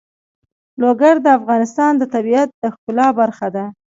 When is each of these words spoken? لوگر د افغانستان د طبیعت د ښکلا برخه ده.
لوگر 0.81 1.15
د 1.21 1.27
افغانستان 1.39 1.91
د 1.97 2.03
طبیعت 2.13 2.47
د 2.61 2.63
ښکلا 2.73 3.07
برخه 3.19 3.47
ده. 3.55 3.65